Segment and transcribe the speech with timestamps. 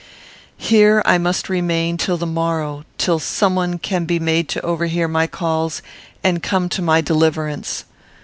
[0.57, 5.07] Here I must remain till the morrow; till some one can be made to overhear
[5.07, 5.83] my calls
[6.23, 7.85] and come to my deliverance.